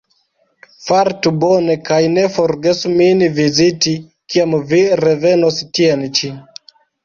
[0.85, 3.95] Fartu bone kaj ne forgesu min viziti,
[4.35, 6.37] kiam vi revenos tien ĉi.